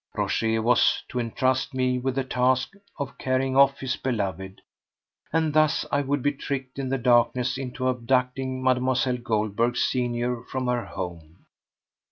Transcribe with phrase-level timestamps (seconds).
[0.17, 4.59] Rochez was to entrust me with the task of carrying off his beloved,
[5.31, 8.95] and thus I would be tricked in the darkness into abducting Mlle.
[9.23, 11.45] Goldberg senior from her home.